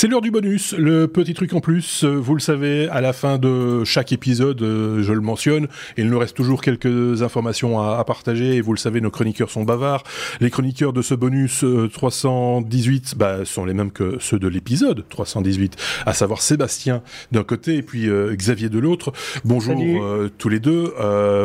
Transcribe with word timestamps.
C'est 0.00 0.08
l'heure 0.08 0.22
du 0.22 0.30
bonus, 0.30 0.74
le 0.78 1.08
petit 1.08 1.34
truc 1.34 1.52
en 1.52 1.60
plus. 1.60 2.04
Euh, 2.04 2.16
vous 2.16 2.32
le 2.32 2.40
savez, 2.40 2.88
à 2.88 3.02
la 3.02 3.12
fin 3.12 3.36
de 3.36 3.84
chaque 3.84 4.12
épisode, 4.12 4.62
euh, 4.62 5.02
je 5.02 5.12
le 5.12 5.20
mentionne, 5.20 5.68
il 5.98 6.08
nous 6.08 6.18
reste 6.18 6.34
toujours 6.34 6.62
quelques 6.62 7.20
informations 7.20 7.82
à, 7.82 8.02
partager. 8.04 8.54
Et 8.54 8.62
vous 8.62 8.72
le 8.72 8.78
savez, 8.78 9.02
nos 9.02 9.10
chroniqueurs 9.10 9.50
sont 9.50 9.62
bavards. 9.62 10.02
Les 10.40 10.48
chroniqueurs 10.48 10.94
de 10.94 11.02
ce 11.02 11.12
bonus 11.12 11.66
318 11.92 13.12
euh, 13.12 13.18
bah, 13.18 13.44
sont 13.44 13.66
les 13.66 13.74
mêmes 13.74 13.90
que 13.90 14.16
ceux 14.20 14.38
de 14.38 14.48
l'épisode 14.48 15.04
318, 15.10 15.76
à 16.06 16.14
savoir 16.14 16.40
Sébastien 16.40 17.02
d'un 17.30 17.44
côté 17.44 17.76
et 17.76 17.82
puis 17.82 18.08
Xavier 18.08 18.70
de 18.70 18.78
l'autre. 18.78 19.12
Bonjour 19.44 19.76
tous 20.38 20.48
les 20.48 20.60
deux. 20.60 20.94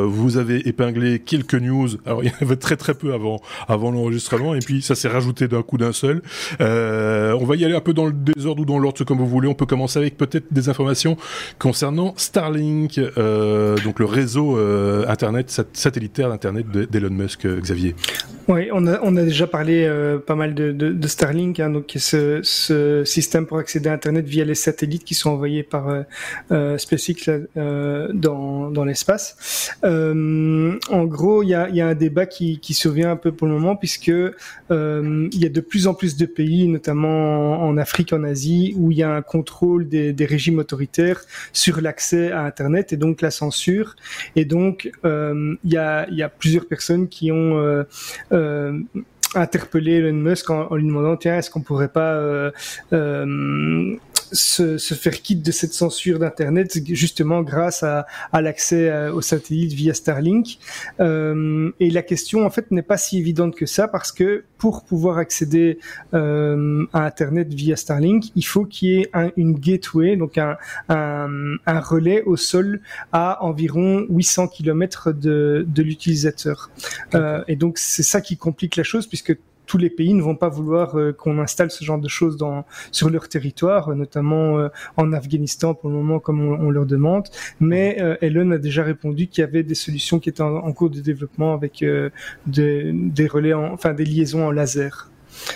vous 0.06 0.38
avez 0.38 0.66
épinglé 0.66 1.20
quelques 1.20 1.56
news. 1.56 1.90
Alors 2.06 2.24
il 2.24 2.30
y 2.30 2.32
en 2.32 2.38
avait 2.40 2.56
très 2.56 2.78
très 2.78 2.94
peu 2.94 3.14
avant 3.14 3.42
avant 3.68 3.92
l'enregistrement 3.92 4.56
et 4.56 4.60
puis 4.60 4.82
ça 4.82 4.96
s'est 4.96 5.10
rajouté 5.10 5.50
d'un 5.50 5.62
coup 5.62 5.78
d'un 5.78 5.92
seul. 5.92 6.22
on 6.62 7.46
va 7.46 7.58
y 7.58 7.66
aller 7.66 7.76
un 7.76 7.82
peu 7.82 7.94
dans 7.94 8.06
le 8.06 8.14
désordre 8.14 8.45
ou 8.54 8.66
dans 8.66 8.80
l'ordre, 8.80 9.04
comme 9.04 9.18
vous 9.18 9.28
voulez. 9.28 9.48
On 9.48 9.54
peut 9.54 9.66
commencer 9.66 10.00
avec 10.00 10.18
peut-être 10.18 10.46
des 10.52 10.70
informations 10.70 11.18
concernant 11.60 12.14
Starlink, 12.18 12.98
euh, 12.98 13.78
donc 13.84 14.00
le 14.00 14.06
réseau 14.06 14.58
euh, 14.58 15.08
internet 15.08 15.62
satellitaire 15.74 16.30
d'internet 16.30 16.70
d'Elon 16.70 17.10
Musk, 17.10 17.46
euh, 17.46 17.60
Xavier. 17.60 17.96
Oui, 18.48 18.70
on 18.72 18.86
a, 18.86 19.00
on 19.02 19.16
a 19.18 19.24
déjà 19.24 19.48
parlé 19.48 19.90
pas 20.28 20.36
mal 20.36 20.54
de, 20.54 20.72
de, 20.72 20.92
de 20.92 21.08
Starlink, 21.08 21.60
hein, 21.60 21.72
donc 21.72 21.92
ce, 21.96 22.42
ce 22.44 23.04
système 23.04 23.48
pour 23.48 23.58
accéder 23.58 23.90
à 23.90 23.94
Internet 23.94 24.26
via 24.26 24.46
les 24.46 24.54
satellites 24.54 25.04
qui 25.04 25.16
sont 25.16 25.32
envoyés 25.32 25.64
par 25.64 26.04
SpaceX 26.78 27.48
dans, 27.56 28.70
dans 28.70 28.86
l'espace. 28.86 29.72
en 29.84 31.06
gros, 31.06 31.42
il 31.42 31.50
y 31.50 31.56
a, 31.56 31.70
y 31.70 31.82
a 31.82 31.88
un 31.88 31.96
débat 31.96 32.28
qui, 32.28 32.60
qui 32.60 32.74
survient 32.76 33.12
un 33.12 33.16
peu 33.16 33.32
pour 33.32 33.48
le 33.48 33.54
moment 33.54 33.76
puisque 33.76 34.08
il 34.10 35.30
y 35.40 35.46
a 35.46 35.50
de 35.50 35.62
plus 35.62 35.88
en 35.88 35.96
plus 35.96 36.16
de 36.16 36.26
pays, 36.26 36.68
notamment 36.68 37.64
en 37.64 37.78
Afrique, 37.78 38.14
en 38.14 38.24
Asie, 38.24 38.76
où 38.78 38.92
il 38.92 39.00
y 39.00 39.04
a 39.04 39.10
un 39.10 39.22
contrôle 39.24 39.88
des, 39.88 40.14
des 40.14 40.26
régimes 40.26 40.60
autoritaires 40.60 41.22
sur 41.52 41.82
l'accès 41.82 42.32
à 42.32 42.44
Internet 42.44 42.94
et 42.94 42.98
donc 42.98 43.22
la 43.22 43.32
censure. 43.32 43.96
Et 44.36 44.46
donc, 44.46 44.92
euh, 45.04 45.56
il, 45.64 45.74
y 45.74 45.78
a, 45.78 46.08
y 46.12 46.22
a 46.22 46.30
plusieurs 46.30 46.68
personnes 46.68 47.08
qui 47.08 47.32
ont 47.32 47.86
euh, 48.36 48.80
interpellé 49.36 49.94
Elon 49.94 50.14
Musk 50.14 50.50
en, 50.50 50.68
en, 50.72 50.76
lui 50.76 50.86
demandant 50.86 51.18
tiens 51.18 51.38
est-ce 51.38 51.50
qu'on 51.50 51.62
pourrait 51.62 51.88
pas 51.90 52.14
euh, 52.14 52.52
euh, 52.94 53.96
se, 54.36 54.78
se, 54.78 54.94
faire 54.94 55.22
quitte 55.22 55.44
de 55.44 55.52
cette 55.52 55.74
censure 55.74 56.20
d'Internet 56.20 56.78
justement 56.90 57.42
grâce 57.42 57.84
à, 57.84 58.06
à 58.32 58.42
l'accès 58.42 58.90
euh, 58.90 59.14
aux 59.14 59.22
satellites 59.22 59.74
via 59.74 59.94
Starlink. 59.94 60.60
Euh, 61.00 61.72
et 61.80 61.90
la 61.90 62.02
question 62.02 62.46
en 62.46 62.50
fait 62.50 62.72
n'est 62.72 62.82
pas 62.82 62.98
si 62.98 63.18
évidente 63.18 63.56
que 63.56 63.66
ça 63.66 63.88
parce 63.88 64.12
que 64.12 64.44
pour 64.58 64.84
pouvoir 64.84 65.18
accéder 65.18 65.80
euh, 66.14 66.86
à 66.94 67.06
Internet 67.06 67.54
via 67.54 67.76
Starlink, 67.76 68.26
il 68.36 68.46
faut 68.46 68.66
qu'il 68.66 68.90
y 68.90 69.02
ait 69.02 69.10
un, 69.14 69.32
une 69.38 69.54
gateway, 69.54 70.16
donc 70.16 70.38
un, 70.38 70.58
un, 70.90 71.56
un, 71.66 71.80
relais 71.80 72.24
au 72.24 72.38
sol 72.38 72.82
à 73.12 73.44
environ 73.44 74.06
800 74.10 74.48
km 74.48 75.12
de, 75.12 75.66
de 75.68 75.84
l'utilisateur. 75.84 76.70
Euh, 77.14 77.44
et 77.48 77.56
donc 77.56 77.78
c'est 77.78 78.04
ça 78.04 78.22
qui 78.22 78.38
complique 78.38 78.76
la 78.76 78.84
chose 78.84 79.08
puisque 79.08 79.38
tous 79.66 79.78
les 79.78 79.90
pays 79.90 80.14
ne 80.14 80.22
vont 80.22 80.36
pas 80.36 80.50
vouloir 80.50 80.98
euh, 80.98 81.12
qu'on 81.14 81.40
installe 81.40 81.72
ce 81.72 81.84
genre 81.84 82.00
de 82.00 82.08
choses 82.08 82.38
dans, 82.38 82.66
sur 82.92 83.10
leur 83.10 83.28
territoire, 83.28 83.90
euh, 83.90 83.96
notamment 83.96 84.60
euh, 84.60 84.70
en 84.98 85.14
Afghanistan 85.14 85.74
pour 85.74 85.90
le 85.90 85.96
moment, 85.96 86.20
comme 86.20 86.42
on, 86.42 86.70
leur 86.70 86.86
demande. 86.86 87.28
Mais 87.60 87.98
Elon 88.22 88.52
a 88.52 88.58
déjà 88.58 88.84
répondu 88.84 89.28
qu'il 89.28 89.42
y 89.42 89.48
avait 89.48 89.64
des 89.64 89.76
solutions 89.76 90.20
qui 90.20 90.30
étaient 90.30 90.42
en, 90.42 90.72
cours 90.74 90.90
de 90.90 91.00
développement 91.00 91.54
avec 91.54 91.84
des 92.46 93.28
relais, 93.28 93.54
enfin 93.54 93.94
des 93.94 94.04
liaisons 94.04 94.46
en 94.46 94.52
laser. 94.52 95.10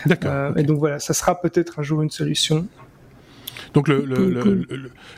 D'accord. 0.05 0.57
Et 0.57 0.63
donc 0.63 0.79
voilà, 0.79 0.99
ça 0.99 1.13
sera 1.13 1.39
peut-être 1.39 1.79
un 1.79 1.83
jour 1.83 2.01
une 2.01 2.09
solution. 2.09 2.67
Donc 3.73 3.87
le, 3.87 4.05
le, 4.05 4.29
le, 4.29 4.65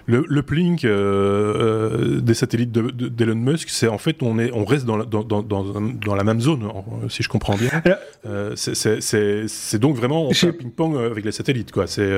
le, 0.06 0.26
le 0.28 0.42
plink 0.44 0.86
euh, 0.86 2.20
des 2.20 2.34
satellites 2.34 2.72
d'Elon 2.72 3.36
Musk, 3.36 3.70
c'est 3.70 3.88
en 3.88 3.98
fait 3.98 4.22
on, 4.22 4.40
est, 4.40 4.52
on 4.54 4.66
reste 4.66 4.86
dans 4.86 4.98
la, 4.98 5.06
dans, 5.06 5.24
dans, 5.24 5.42
dans, 5.44 6.16
la 6.16 6.24
même 6.24 6.42
zone, 6.42 6.68
si 7.10 7.24
je 7.24 7.30
comprends 7.30 7.56
bien. 7.56 7.70
Euh, 8.26 8.54
c'est 8.56 9.80
donc 9.80 9.96
vraiment 9.96 10.28
on 10.28 10.34
fait 10.34 10.50
un 10.50 10.54
ping-pong 10.54 10.98
avec 10.98 11.26
les 11.26 11.32
satellites. 11.32 11.72
quoi. 11.72 11.88
C'est 11.88 12.10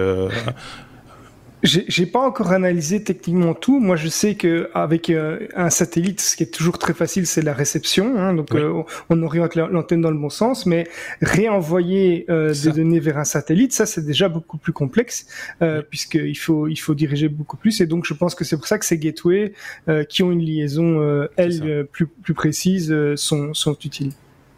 j'ai 1.64 2.06
pas 2.06 2.20
encore 2.20 2.52
analysé 2.52 3.04
techniquement 3.04 3.54
tout. 3.54 3.80
Moi, 3.80 3.96
je 3.96 4.10
sais 4.10 4.36
que 4.36 4.70
avec 4.74 5.10
euh, 5.10 5.48
un 5.56 5.70
satellite, 5.70 6.20
ce 6.20 6.36
qui 6.36 6.44
est 6.44 6.54
toujours 6.54 6.78
très 6.78 6.94
facile, 6.94 7.26
c'est 7.26 7.42
la 7.42 7.54
réception. 7.54 8.18
Hein, 8.18 8.34
donc, 8.34 8.54
euh, 8.54 8.84
on 9.10 9.24
oriente 9.24 9.56
l'antenne 9.56 10.02
dans 10.02 10.12
le 10.12 10.18
bon 10.18 10.30
sens, 10.30 10.66
mais 10.66 10.86
réenvoyer 11.22 12.26
euh, 12.30 12.54
des 12.54 12.72
données 12.72 13.00
vers 13.00 13.18
un 13.18 13.24
satellite, 13.24 13.72
ça, 13.72 13.86
c'est 13.86 14.06
déjà 14.06 14.28
beaucoup 14.28 14.58
plus 14.58 14.74
complexe, 14.74 15.26
euh, 15.62 15.82
puisqu'il 15.82 16.38
faut 16.38 16.68
il 16.68 16.76
faut 16.76 16.96
diriger 16.96 17.30
beaucoup 17.30 17.56
plus. 17.56 17.80
Et 17.80 17.86
donc, 17.86 18.06
je 18.06 18.14
pense 18.14 18.36
que 18.36 18.44
c'est 18.44 18.58
pour 18.58 18.68
ça 18.68 18.78
que 18.78 18.86
ces 18.86 18.98
gateways 18.98 19.54
qui 20.10 20.24
ont 20.24 20.32
une 20.32 20.42
liaison, 20.42 21.28
elles, 21.38 21.88
plus 21.92 22.08
plus 22.08 22.34
précise, 22.34 22.94
sont 23.16 23.54
sont 23.54 23.78
utiles. 23.86 24.12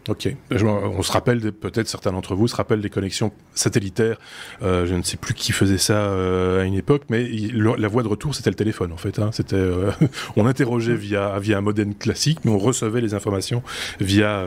Ok. 0.08 0.28
On 0.62 1.02
se 1.02 1.12
rappelle, 1.12 1.40
peut-être 1.52 1.88
certains 1.88 2.12
d'entre 2.12 2.34
vous 2.34 2.46
se 2.48 2.54
rappellent 2.54 2.80
des 2.80 2.90
connexions 2.90 3.32
satellitaires. 3.54 4.18
Euh, 4.62 4.86
je 4.86 4.94
ne 4.94 5.02
sais 5.02 5.16
plus 5.16 5.34
qui 5.34 5.52
faisait 5.52 5.78
ça 5.78 5.94
euh, 5.94 6.62
à 6.62 6.64
une 6.64 6.74
époque, 6.74 7.02
mais 7.08 7.28
la 7.28 7.88
voie 7.88 8.02
de 8.02 8.08
retour, 8.08 8.34
c'était 8.34 8.50
le 8.50 8.56
téléphone 8.56 8.92
en 8.92 8.96
fait. 8.96 9.18
Hein. 9.18 9.30
C'était, 9.32 9.56
euh, 9.56 9.90
on 10.36 10.46
interrogeait 10.46 10.94
via 10.94 11.38
via 11.40 11.58
un 11.58 11.60
modem 11.60 11.94
classique, 11.94 12.40
mais 12.44 12.50
on 12.50 12.58
recevait 12.58 13.00
les 13.00 13.14
informations 13.14 13.62
via 14.00 14.44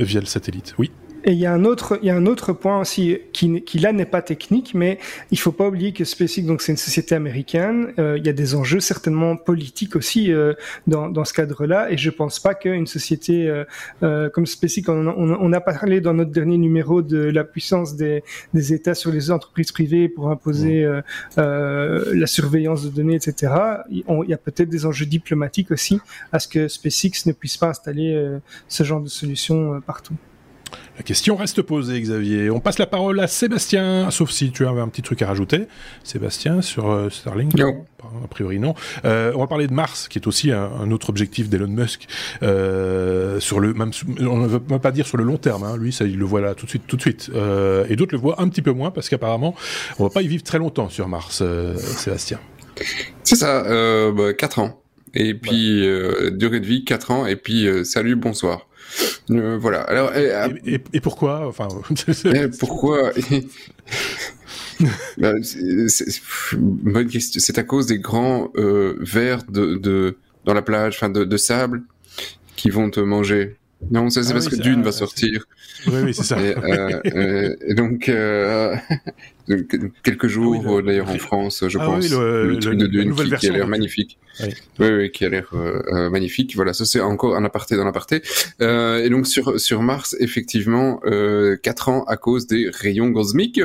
via 0.00 0.20
le 0.20 0.26
satellite. 0.26 0.74
Oui. 0.78 0.90
Et 1.28 1.32
il 1.32 1.38
y 1.38 1.44
a 1.44 1.52
un 1.52 1.66
autre, 1.66 1.98
il 2.00 2.06
y 2.06 2.10
a 2.10 2.16
un 2.16 2.24
autre 2.24 2.54
point 2.54 2.80
aussi 2.80 3.18
qui, 3.34 3.62
qui 3.62 3.78
là 3.78 3.92
n'est 3.92 4.06
pas 4.06 4.22
technique, 4.22 4.72
mais 4.74 4.98
il 5.30 5.38
faut 5.38 5.52
pas 5.52 5.68
oublier 5.68 5.92
que 5.92 6.02
SpaceX, 6.06 6.40
donc 6.44 6.62
c'est 6.62 6.72
une 6.72 6.78
société 6.78 7.14
américaine. 7.14 7.92
Euh, 7.98 8.16
il 8.16 8.24
y 8.24 8.30
a 8.30 8.32
des 8.32 8.54
enjeux 8.54 8.80
certainement 8.80 9.36
politiques 9.36 9.94
aussi 9.94 10.32
euh, 10.32 10.54
dans, 10.86 11.10
dans 11.10 11.26
ce 11.26 11.34
cadre-là, 11.34 11.92
et 11.92 11.98
je 11.98 12.08
pense 12.08 12.40
pas 12.40 12.54
qu'une 12.54 12.86
société 12.86 13.46
euh, 13.46 13.64
euh 14.02 14.30
comme 14.30 14.46
SpaceX, 14.46 14.88
on, 14.88 15.06
on, 15.06 15.36
on, 15.38 15.52
a 15.52 15.60
parlé 15.60 16.00
dans 16.00 16.14
notre 16.14 16.30
dernier 16.30 16.56
numéro 16.56 17.02
de 17.02 17.18
la 17.18 17.44
puissance 17.44 17.94
des, 17.94 18.24
des 18.54 18.72
États 18.72 18.94
sur 18.94 19.12
les 19.12 19.30
entreprises 19.30 19.70
privées 19.70 20.08
pour 20.08 20.30
imposer 20.30 20.90
euh, 21.36 22.14
la 22.14 22.26
surveillance 22.26 22.84
de 22.84 22.88
données, 22.88 23.16
etc. 23.16 23.52
Il, 23.90 24.02
il 24.08 24.30
y 24.30 24.34
a 24.34 24.38
peut-être 24.38 24.70
des 24.70 24.86
enjeux 24.86 25.04
diplomatiques 25.04 25.72
aussi 25.72 26.00
à 26.32 26.38
ce 26.38 26.48
que 26.48 26.68
SpaceX 26.68 27.26
ne 27.26 27.32
puisse 27.32 27.58
pas 27.58 27.68
installer 27.68 28.38
ce 28.66 28.82
genre 28.82 29.02
de 29.02 29.08
solution 29.08 29.78
partout. 29.82 30.14
La 30.98 31.04
question 31.04 31.36
reste 31.36 31.62
posée, 31.62 32.00
Xavier. 32.00 32.50
On 32.50 32.58
passe 32.58 32.80
la 32.80 32.86
parole 32.86 33.20
à 33.20 33.28
Sébastien, 33.28 34.10
sauf 34.10 34.32
si 34.32 34.50
tu 34.50 34.66
avais 34.66 34.80
un 34.80 34.88
petit 34.88 35.02
truc 35.02 35.22
à 35.22 35.28
rajouter. 35.28 35.68
Sébastien, 36.02 36.60
sur 36.60 36.90
euh, 36.90 37.08
Starlink 37.08 37.54
Non. 37.54 37.84
A 38.24 38.26
priori, 38.26 38.58
non. 38.58 38.74
Euh, 39.04 39.30
on 39.36 39.38
va 39.38 39.46
parler 39.46 39.68
de 39.68 39.72
Mars, 39.72 40.08
qui 40.08 40.18
est 40.18 40.26
aussi 40.26 40.50
un, 40.50 40.90
autre 40.90 41.08
objectif 41.08 41.48
d'Elon 41.48 41.68
Musk. 41.68 42.08
Euh, 42.42 43.38
sur 43.38 43.60
le, 43.60 43.74
même, 43.74 43.92
on 44.18 44.38
ne 44.38 44.48
veut 44.48 44.60
même 44.68 44.80
pas 44.80 44.90
dire 44.90 45.06
sur 45.06 45.18
le 45.18 45.22
long 45.22 45.36
terme. 45.36 45.62
Hein. 45.62 45.76
Lui, 45.76 45.92
ça, 45.92 46.04
il 46.04 46.18
le 46.18 46.24
voit 46.24 46.40
là 46.40 46.56
tout 46.56 46.64
de 46.64 46.70
suite, 46.70 46.82
tout 46.88 46.96
de 46.96 47.00
suite. 47.00 47.30
Euh, 47.32 47.86
et 47.88 47.94
d'autres 47.94 48.16
le 48.16 48.20
voient 48.20 48.42
un 48.42 48.48
petit 48.48 48.62
peu 48.62 48.72
moins, 48.72 48.90
parce 48.90 49.08
qu'apparemment, 49.08 49.54
on 50.00 50.02
va 50.02 50.10
pas 50.10 50.22
y 50.22 50.26
vivre 50.26 50.42
très 50.42 50.58
longtemps 50.58 50.88
sur 50.88 51.06
Mars, 51.06 51.42
euh, 51.42 51.76
Sébastien. 51.76 52.40
C'est 53.22 53.36
ça, 53.36 53.62
bah, 54.10 54.32
4 54.32 54.58
ans. 54.58 54.82
Et 55.14 55.34
puis, 55.34 55.86
durée 56.32 56.58
de 56.58 56.66
vie, 56.66 56.84
4 56.84 57.12
ans. 57.12 57.26
Et 57.26 57.36
puis, 57.36 57.68
salut, 57.84 58.16
bonsoir. 58.16 58.67
Euh, 59.30 59.58
voilà. 59.58 59.82
Alors, 59.82 60.14
et, 60.16 60.80
et, 60.92 61.00
pourquoi 61.00 61.46
Enfin, 61.46 61.68
pourquoi 62.58 63.12
bah, 65.18 65.34
bonne 66.56 67.08
question. 67.08 67.40
C'est 67.40 67.58
à 67.58 67.62
cause 67.62 67.86
des 67.86 67.98
grands 67.98 68.50
euh, 68.56 68.96
vers 69.00 69.44
de, 69.44 69.76
de 69.76 70.16
dans 70.44 70.54
la 70.54 70.62
plage, 70.62 70.96
enfin 70.96 71.10
de, 71.10 71.24
de 71.24 71.36
sable, 71.36 71.82
qui 72.56 72.70
vont 72.70 72.90
te 72.90 73.00
manger. 73.00 73.57
Non, 73.90 74.10
c'est 74.10 74.28
ah 74.28 74.32
parce 74.32 74.48
que 74.48 74.56
Dune 74.56 74.82
va 74.82 74.92
sortir. 74.92 75.44
Oui, 75.86 76.00
oui, 76.04 76.14
c'est 76.14 76.24
ça. 76.24 76.40
Et, 76.40 76.56
euh, 76.56 77.00
euh, 77.06 77.56
et 77.64 77.74
donc, 77.74 78.08
euh, 78.08 78.74
quelques 80.02 80.26
jours, 80.26 80.64
ah 80.78 80.82
d'ailleurs 80.82 81.08
en 81.08 81.18
France, 81.18 81.64
je 81.66 81.78
ah 81.78 81.86
pense, 81.86 82.04
oui, 82.04 82.10
le, 82.10 82.48
le, 82.48 82.58
truc 82.58 82.76
de 82.76 82.86
Dune 82.86 83.14
qui, 83.14 83.30
qui, 83.36 83.48
a 83.48 83.52
l'air 83.52 83.68
magnifique. 83.68 84.18
Oui. 84.40 84.48
oui, 84.80 85.10
qui 85.10 85.24
a 85.24 85.28
l'air 85.28 85.48
euh, 85.54 86.10
magnifique. 86.10 86.54
Voilà, 86.56 86.72
ça 86.72 86.84
c'est 86.84 87.00
encore 87.00 87.36
un 87.36 87.44
aparté 87.44 87.76
dans 87.76 87.84
l'aparté. 87.84 88.22
Euh, 88.60 89.04
et 89.04 89.10
donc 89.10 89.26
sur 89.26 89.58
sur 89.60 89.82
Mars, 89.82 90.16
effectivement, 90.20 91.00
euh, 91.04 91.56
4 91.56 91.88
ans 91.88 92.04
à 92.04 92.16
cause 92.16 92.46
des 92.46 92.70
rayons 92.70 93.12
cosmiques, 93.12 93.60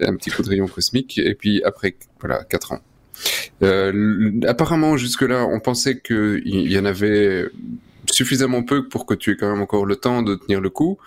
un 0.00 0.16
petit 0.16 0.30
coup 0.30 0.42
de 0.42 0.48
rayon 0.48 0.66
cosmique, 0.66 1.18
et 1.18 1.34
puis 1.34 1.62
après, 1.64 1.96
voilà, 2.20 2.44
4 2.44 2.72
ans. 2.72 2.80
Euh, 3.62 4.40
apparemment, 4.46 4.96
jusque-là, 4.96 5.46
on 5.46 5.60
pensait 5.60 6.00
qu'il 6.00 6.42
y 6.46 6.78
en 6.78 6.84
avait 6.84 7.46
suffisamment 8.14 8.62
peu 8.62 8.88
pour 8.88 9.06
que 9.06 9.14
tu 9.14 9.32
aies 9.32 9.36
quand 9.36 9.50
même 9.50 9.60
encore 9.60 9.86
le 9.86 9.96
temps 9.96 10.22
de 10.22 10.34
tenir 10.36 10.60
le 10.60 10.70
coup. 10.70 10.98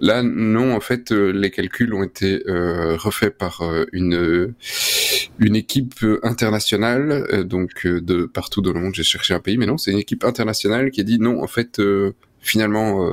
Là, 0.00 0.22
non, 0.22 0.74
en 0.74 0.80
fait, 0.80 1.10
euh, 1.10 1.30
les 1.30 1.50
calculs 1.50 1.92
ont 1.92 2.04
été 2.04 2.42
euh, 2.46 2.96
refaits 2.96 3.36
par 3.36 3.62
euh, 3.62 3.84
une 3.92 4.54
une 5.38 5.56
équipe 5.56 6.04
internationale, 6.22 7.44
donc 7.44 7.86
de 7.86 8.24
partout 8.24 8.60
dans 8.60 8.72
le 8.72 8.80
monde. 8.80 8.94
J'ai 8.94 9.04
cherché 9.04 9.34
un 9.34 9.40
pays, 9.40 9.56
mais 9.56 9.66
non, 9.66 9.78
c'est 9.78 9.92
une 9.92 9.98
équipe 9.98 10.24
internationale 10.24 10.90
qui 10.90 11.00
a 11.00 11.04
dit 11.04 11.18
non, 11.18 11.42
en 11.42 11.46
fait, 11.46 11.80
finalement, 12.40 13.08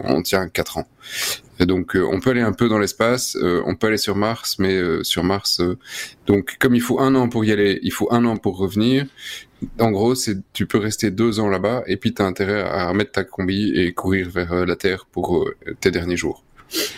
on 0.00 0.22
tient 0.22 0.48
quatre 0.48 0.78
ans. 0.78 0.88
Et 1.60 1.66
donc 1.66 1.96
on 1.96 2.18
peut 2.18 2.30
aller 2.30 2.40
un 2.40 2.52
peu 2.52 2.68
dans 2.68 2.80
l'espace, 2.80 3.36
on 3.40 3.76
peut 3.76 3.86
aller 3.86 3.96
sur 3.96 4.16
Mars, 4.16 4.56
mais 4.58 4.80
sur 5.04 5.22
Mars, 5.22 5.60
donc 6.26 6.56
comme 6.58 6.74
il 6.74 6.82
faut 6.82 6.98
un 6.98 7.14
an 7.14 7.28
pour 7.28 7.44
y 7.44 7.52
aller, 7.52 7.78
il 7.82 7.92
faut 7.92 8.12
un 8.12 8.24
an 8.24 8.36
pour 8.36 8.58
revenir. 8.58 9.06
En 9.80 9.90
gros, 9.90 10.14
c'est 10.14 10.38
tu 10.52 10.66
peux 10.66 10.78
rester 10.78 11.10
deux 11.10 11.40
ans 11.40 11.48
là-bas 11.48 11.82
et 11.86 11.96
puis 11.96 12.14
tu 12.14 12.22
as 12.22 12.26
intérêt 12.26 12.62
à 12.62 12.88
remettre 12.88 13.12
ta 13.12 13.24
combi 13.24 13.72
et 13.74 13.92
courir 13.92 14.28
vers 14.30 14.66
la 14.66 14.76
Terre 14.76 15.06
pour 15.10 15.48
tes 15.80 15.90
derniers 15.90 16.16
jours. 16.16 16.44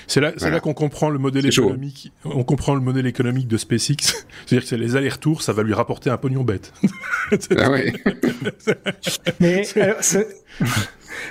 C'est 0.07 0.21
là, 0.21 0.33
c'est 0.37 0.51
là 0.51 0.61
qu'on 0.61 0.75
comprend 0.75 1.11
le 1.11 1.19
modèle 1.19 1.47
économique. 1.47 2.13
On 2.25 2.43
comprend 2.43 2.75
le 2.75 2.81
modèle 2.81 3.07
économique 3.07 3.47
de 3.47 3.57
SpaceX. 3.57 3.97
C'est-à-dire 4.47 4.63
que 4.63 4.69
c'est 4.69 4.77
les 4.77 4.97
allers-retours, 4.97 5.43
ça 5.43 5.53
va 5.53 5.63
lui 5.63 5.75
rapporter 5.75 6.11
un 6.11 6.17
pognon 6.17 6.43
bête. 6.43 6.73
ah 7.57 7.71
ouais. 7.71 7.93
Mais 9.39 9.63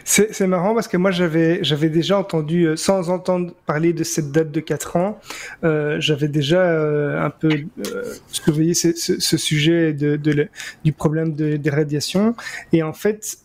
c'est 0.04 0.48
marrant 0.48 0.74
parce 0.74 0.88
que 0.88 0.98
moi 0.98 1.12
j'avais 1.12 1.64
j'avais 1.64 1.90
déjà 1.90 2.18
entendu 2.18 2.66
euh, 2.66 2.76
sans 2.76 3.10
entendre 3.10 3.54
parler 3.66 3.94
de 3.94 4.04
cette 4.04 4.32
date 4.32 4.52
de 4.52 4.60
4 4.60 4.96
ans, 4.96 5.20
euh, 5.64 5.98
j'avais 6.00 6.28
déjà 6.28 6.62
euh, 6.62 7.24
un 7.24 7.30
peu 7.30 7.50
euh, 7.50 8.14
surveillé 8.32 8.74
ce, 8.74 8.94
ce, 8.96 9.20
ce, 9.20 9.38
sujet 9.38 9.94
de, 9.94 10.18
du 10.84 10.94
problème 10.94 11.34
de, 11.34 11.58
des 11.58 11.70
radiations 11.70 12.36
et 12.74 12.84
en 12.84 12.94
fait 12.94 13.38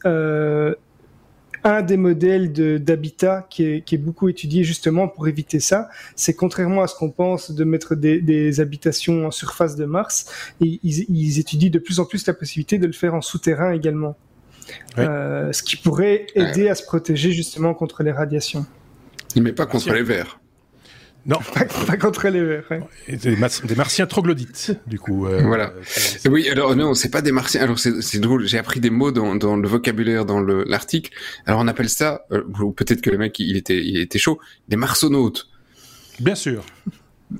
un 1.64 1.81
des 1.81 1.96
modèles 1.96 2.52
d'habitat 2.52 3.46
qui 3.49 3.64
est, 3.64 3.96
beaucoup 3.96 4.29
étudié 4.29 4.64
justement 4.64 5.08
pour 5.08 5.26
éviter 5.29 5.61
ça, 5.61 5.88
c'est 6.14 6.35
contrairement 6.35 6.82
à 6.82 6.87
ce 6.87 6.94
qu'on 6.94 7.11
pense 7.11 7.50
de 7.50 7.64
mettre 7.64 7.94
des, 7.94 8.61
habitations 8.61 9.26
en 9.26 9.31
surface 9.31 9.75
de 9.75 9.87
Mars, 9.87 10.31
ils, 10.61 11.38
étudient 11.41 11.70
de 11.70 11.79
plus 11.79 12.00
en 12.00 12.05
plus 12.05 12.26
la 12.26 12.35
possibilité 12.35 12.79
de 12.79 12.87
le 12.87 12.93
faire 12.93 13.14
en 13.14 13.23
souterrain 13.23 13.73
également. 13.73 14.14
Euh, 14.99 15.52
ce 15.52 15.62
qui 15.62 15.76
pourrait 15.76 16.26
aider 16.34 16.69
à 16.69 16.75
se 16.75 16.84
protéger 16.84 17.32
justement 17.32 17.75
contre 17.75 18.02
les 18.02 18.12
radiations. 18.12 18.66
Mais 19.37 19.52
pas 19.52 19.66
contre 19.66 19.93
les 19.93 20.02
vers. 20.02 20.38
Non, 21.26 21.38
pas, 21.87 21.96
contre 21.96 22.28
les 22.28 22.43
verts. 22.44 22.87
Des, 23.08 23.75
martiens 23.76 24.06
troglodytes, 24.06 24.72
du 24.87 24.99
coup. 24.99 25.26
Euh, 25.26 25.43
voilà. 25.43 25.72
oui, 26.28 26.49
alors 26.50 26.76
non, 26.76 26.93
c'est 26.93 27.08
pas 27.08 27.22
des 27.22 27.32
martiens. 27.32 27.62
Alors 27.62 27.78
c'est 27.78 28.19
drôle. 28.19 28.46
J'ai 28.46 28.58
appris 28.58 28.81
des 28.81 28.90
mots 28.90 29.11
dans, 29.11 29.34
dans 29.34 29.56
le 29.56 29.66
vocabulaire 29.66 30.26
dans 30.26 30.40
l'article. 30.40 31.12
Alors 31.46 31.60
on 31.60 31.69
appelle 31.69 31.88
ça, 31.88 32.26
euh, 32.31 32.43
ou 32.60 32.72
peut-être 32.72 33.00
que 33.00 33.10
le 33.10 33.17
mec 33.17 33.38
il 33.40 33.56
était 33.56 33.82
il 33.82 33.99
était 33.99 34.19
chaud, 34.19 34.38
des 34.69 34.76
marsonautes. 34.76 35.49
Bien 36.20 36.34
sûr. 36.34 36.64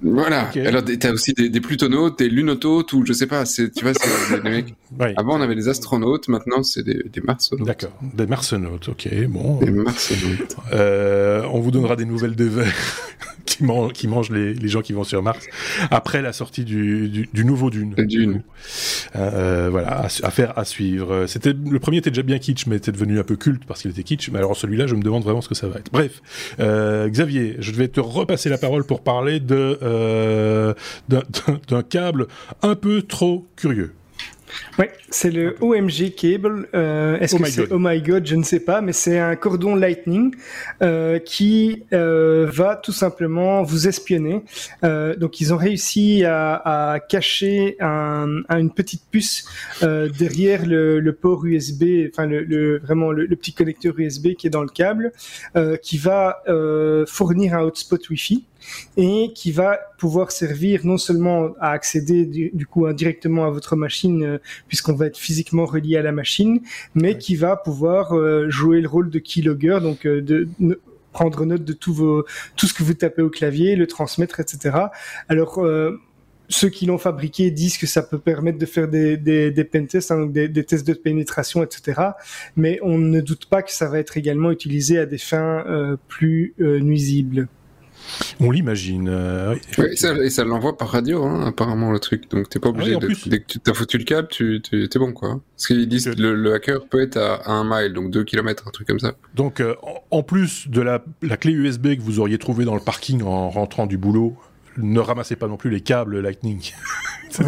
Voilà. 0.02 0.50
Alors, 0.56 0.82
t'as 0.84 1.12
aussi 1.12 1.34
des, 1.34 1.48
des, 1.48 1.60
plutonautes, 1.60 2.19
des 2.19 2.28
lunotautes, 2.28 2.92
ou 2.92 3.04
je 3.06 3.12
sais 3.12 3.26
pas, 3.26 3.44
tu 3.44 3.69
vois, 3.82 3.92
c'est 3.94 4.42
des, 4.42 4.50
mecs. 4.50 4.75
Avant, 5.16 5.38
on 5.38 5.40
avait 5.40 5.54
des 5.54 5.69
astronautes, 5.69 6.28
maintenant, 6.28 6.62
c'est 6.62 6.82
des, 6.82 7.04
des 7.12 7.20
marsonautes. 7.20 7.66
D'accord. 7.66 7.92
Des 8.02 8.26
marsonautes, 8.26 8.88
ok, 8.88 9.08
bon. 9.28 9.58
Des 9.58 9.70
marsonautes. 9.70 10.56
Euh, 10.72 11.44
on 11.52 11.60
vous 11.60 11.70
donnera 11.70 11.96
des 11.96 12.04
nouvelles 12.04 12.34
de 12.34 12.50
qui, 13.44 13.64
mangent, 13.64 13.92
qui 13.92 14.08
mangent 14.08 14.31
les, 14.31 14.54
les, 14.54 14.69
gens 14.69 14.82
qui 14.82 14.92
vont 14.92 15.04
sur 15.04 15.22
Mars 15.22 15.46
après 15.90 16.22
la 16.22 16.32
sortie 16.32 16.64
du, 16.64 17.08
du, 17.08 17.28
du 17.32 17.44
nouveau 17.44 17.70
Dune. 17.70 17.94
Dune. 17.96 18.42
Euh, 19.16 19.69
voilà, 19.70 20.00
à, 20.00 20.08
faire, 20.08 20.58
à 20.58 20.64
suivre. 20.64 21.26
C'était, 21.26 21.52
le 21.52 21.78
premier 21.78 21.98
était 21.98 22.10
déjà 22.10 22.22
bien 22.22 22.38
kitsch, 22.38 22.66
mais 22.66 22.76
était 22.76 22.92
devenu 22.92 23.19
un 23.19 23.25
peu 23.25 23.36
culte 23.36 23.64
parce 23.66 23.82
qu'il 23.82 23.90
était 23.90 24.02
kitsch. 24.02 24.31
Mais 24.31 24.38
alors, 24.38 24.56
celui-là, 24.56 24.86
je 24.86 24.94
me 24.94 25.02
demande 25.02 25.25
vraiment 25.25 25.40
ce 25.40 25.48
que 25.48 25.54
ça 25.54 25.69
va 25.69 25.78
être. 25.78 25.90
Bref. 25.92 26.22
Euh, 26.60 27.08
Xavier, 27.08 27.56
je 27.58 27.72
vais 27.72 27.88
te 27.88 28.00
repasser 28.00 28.48
la 28.48 28.58
parole 28.58 28.84
pour 28.84 29.02
parler 29.02 29.40
de 29.40 29.74
euh, 29.82 30.75
d'un 31.09 31.82
câble 31.82 32.26
un 32.62 32.75
peu 32.75 33.03
trop 33.03 33.47
curieux. 33.56 33.94
Oui, 34.79 34.87
c'est 35.11 35.31
le 35.31 35.56
OMG 35.61 36.15
cable. 36.17 36.69
Euh, 36.75 37.19
Est-ce 37.19 37.37
oh 37.37 37.39
que 37.39 37.49
c'est 37.49 37.73
Oh 37.73 37.79
my 37.79 38.01
God 38.03 38.27
Je 38.27 38.37
ne 38.37 38.43
sais 38.43 38.61
pas, 38.61 38.81
mais 38.81 38.93
c'est 38.93 39.19
un 39.19 39.37
cordon 39.37 39.75
Lightning 39.75 40.35
euh, 40.83 41.19
qui 41.19 41.85
euh, 41.93 42.49
va 42.51 42.77
tout 42.77 42.93
simplement 42.93 43.62
vous 43.62 43.89
espionner. 43.89 44.43
Euh, 44.83 45.17
donc 45.17 45.41
ils 45.41 45.55
ont 45.55 45.56
réussi 45.56 46.25
à, 46.25 46.93
à 46.93 47.01
cacher 47.01 47.77
un, 47.81 48.43
une 48.51 48.71
petite 48.71 49.03
puce 49.11 49.45
euh, 49.83 50.09
derrière 50.09 50.67
le, 50.67 51.01
le, 51.01 51.12
port 51.12 51.45
USB, 51.45 52.09
enfin 52.11 52.27
le, 52.27 52.43
le 52.43 52.79
vraiment 52.79 53.12
le, 53.12 53.29
petit 53.37 53.53
connecteur 53.53 53.95
USB 53.99 54.35
qui 54.35 54.47
est 54.47 54.51
dans 54.51 54.62
le 54.62 54.69
câble, 54.69 55.12
euh, 55.56 55.77
qui 55.77 55.99
va 55.99 56.43
fournir 57.06 57.55
un 57.55 57.62
hotspot 57.62 58.09
Wi-Fi 58.09 58.45
et 58.97 59.33
qui 59.35 59.53
va 59.53 59.79
pouvoir 60.05 60.33
servir 60.33 60.85
non 60.85 60.99
seulement 60.99 61.55
à 61.62 61.71
accéder 61.71 62.27
du, 62.27 62.67
coup 62.67 62.85
indirectement 62.85 63.47
à 63.47 63.51
votre 63.51 63.75
machine 63.75 64.23
euh, 64.23 64.39
puisqu'on 64.69 64.93
va 64.93 65.06
être 65.06 65.17
physiquement 65.17 65.65
relié 65.65 65.97
à 65.97 66.03
la 66.03 66.12
machine, 66.12 66.61
mais 66.95 67.17
qui 67.17 67.37
va 67.37 67.56
pouvoir 67.56 68.12
euh, 68.12 68.51
jouer 68.51 68.83
le 68.83 68.89
rôle 68.89 69.09
de 69.09 69.19
keylogger, 69.19 69.79
donc 69.81 70.05
euh, 70.05 70.21
de 70.21 70.47
prendre 71.12 71.47
note 71.47 71.65
de 71.65 71.73
tout, 71.73 71.95
vos, 71.95 72.27
tout 72.55 72.67
ce 72.67 72.75
que 72.75 72.83
vous 72.83 72.93
tapez 72.93 73.23
au 73.23 73.31
clavier, 73.31 73.77
le 73.77 73.87
transmettre, 73.87 74.41
etc. 74.41 74.77
Alors 75.31 75.65
ceux 76.51 76.69
qui 76.69 76.85
l'ont 76.85 76.99
fabriqué 76.99 77.51
disent 77.51 77.79
que 77.79 77.87
ça 77.87 78.03
peut 78.03 78.19
permettre 78.19 78.59
de 78.59 78.67
faire 78.67 78.89
des, 78.89 79.17
des, 79.17 79.51
des 79.51 79.65
pentests, 79.65 80.11
hein, 80.11 80.27
des, 80.27 80.49
des, 80.49 80.65
tests 80.65 80.87
de 80.87 80.93
pénétration, 80.93 81.62
etc. 81.62 82.09
Mais 82.56 82.79
on 82.83 82.99
ne 82.99 83.23
doute 83.23 83.47
pas 83.47 83.62
que 83.62 83.73
ça 83.73 83.89
va 83.89 84.01
être 84.01 84.19
également 84.19 84.51
utilisé 84.51 84.99
à 84.99 85.06
des 85.06 85.17
fins 85.17 85.65
plus 86.09 86.55
nuisibles. 86.59 87.49
On 88.41 88.51
l'imagine. 88.51 89.09
Euh, 89.09 89.56
et 89.79 89.97
ça, 90.31 90.45
l'envoie 90.45 90.77
par 90.77 90.89
radio, 90.89 91.25
hein, 91.25 91.47
apparemment, 91.47 91.91
le 91.93 91.99
truc. 91.99 92.31
Donc 92.31 92.49
t'es 92.49 92.59
pas 92.59 92.69
ah 92.69 92.71
obligé 92.71 92.97
de. 92.97 93.29
Dès 93.29 93.41
que 93.41 93.47
tu 93.47 93.71
as 93.71 93.75
foutu 93.75 93.99
le 93.99 94.05
câble, 94.05 94.29
tu 94.29 94.61
es 94.73 94.99
bon, 94.99 95.12
quoi. 95.12 95.41
Parce 95.56 95.67
qu'ils 95.67 95.89
disent 95.89 96.05
que 96.05 96.21
le, 96.21 96.55
hacker 96.55 96.87
peut 96.87 97.03
être 97.03 97.17
à, 97.17 97.51
un 97.51 97.65
mile, 97.65 97.93
donc 97.93 98.11
2 98.11 98.25
km, 98.25 98.65
un 98.67 98.71
truc 98.71 98.87
comme 98.87 99.01
ça. 99.01 99.15
Donc, 99.35 99.61
euh, 99.61 99.75
en 100.11 100.23
plus 100.23 100.69
de 100.69 100.81
la, 100.81 101.05
la 101.23 101.37
clé 101.37 101.53
USB 101.53 101.97
que 101.97 102.03
vous 102.03 102.21
auriez 102.21 102.39
trouvée 102.39 102.65
dans 102.65 102.75
le 102.75 102.81
parking 102.81 103.23
en 103.23 103.51
rentrant 103.51 103.87
du 103.87 103.99
boulot, 103.99 104.37
ne 104.79 105.00
ramassez 105.00 105.37
pas 105.37 105.49
non 105.49 105.56
plus 105.56 105.71
les 105.71 105.81
câbles 105.81 106.21
Lightning. 106.21 106.73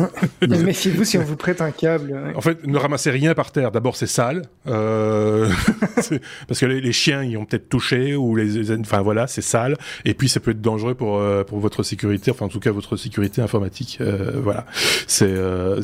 Méfiez-vous 0.49 1.05
si 1.05 1.19
on 1.19 1.23
vous 1.23 1.37
prête 1.37 1.61
un 1.61 1.71
câble. 1.71 2.33
En 2.35 2.41
fait, 2.41 2.67
ne 2.67 2.77
ramassez 2.77 3.11
rien 3.11 3.35
par 3.35 3.53
terre. 3.53 3.71
D'abord, 3.71 3.97
c'est 3.97 4.07
sale, 4.07 4.43
euh... 4.67 5.49
parce 6.49 6.61
que 6.61 6.67
les, 6.67 6.93
chiens 6.93 7.23
y 7.23 7.37
ont 7.37 7.45
peut-être 7.45 7.69
touché 7.69 8.17
ou 8.17 8.37
les, 8.37 8.73
enfin 8.81 9.03
voilà, 9.03 9.27
c'est 9.27 9.43
sale. 9.43 9.77
Et 10.05 10.15
puis, 10.15 10.29
ça 10.29 10.41
peut 10.41 10.53
être 10.53 10.61
dangereux 10.61 10.95
pour 10.95 11.19
euh, 11.19 11.45
pour 11.45 11.61
votre 11.61 11.83
sécurité, 11.83 12.31
enfin 12.31 12.47
en 12.47 12.49
tout 12.49 12.61
cas 12.61 12.71
votre 12.71 12.97
sécurité 12.97 13.43
informatique. 13.43 13.99
Euh, 14.01 14.41
voilà, 14.43 14.67
c'est 15.07 15.27
euh, 15.27 15.81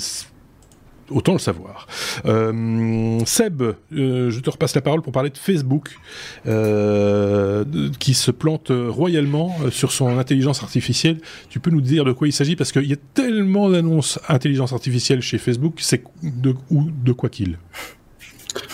autant 1.10 1.32
le 1.32 1.38
savoir. 1.38 1.86
Euh, 2.26 3.18
Seb, 3.24 3.62
euh, 3.62 4.30
je 4.30 4.40
te 4.40 4.50
repasse 4.50 4.74
la 4.74 4.80
parole 4.80 5.02
pour 5.02 5.12
parler 5.12 5.30
de 5.30 5.38
Facebook, 5.38 5.98
euh, 6.46 7.64
qui 7.98 8.14
se 8.14 8.30
plante 8.30 8.70
royalement 8.70 9.54
sur 9.70 9.92
son 9.92 10.18
intelligence 10.18 10.62
artificielle. 10.62 11.18
Tu 11.48 11.60
peux 11.60 11.70
nous 11.70 11.80
dire 11.80 12.04
de 12.04 12.12
quoi 12.12 12.28
il 12.28 12.32
s'agit 12.32 12.56
Parce 12.56 12.72
qu'il 12.72 12.86
y 12.86 12.92
a 12.92 12.98
tellement 13.14 13.70
d'annonces 13.70 14.18
intelligence 14.28 14.72
artificielle 14.72 15.20
chez 15.20 15.38
Facebook, 15.38 15.74
c'est 15.78 16.02
de, 16.22 16.54
de 16.70 17.12
quoi 17.12 17.28
qu'il? 17.28 17.58